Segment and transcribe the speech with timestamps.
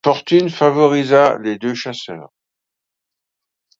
[0.03, 2.31] la fortune favorisa les deux chasseurs.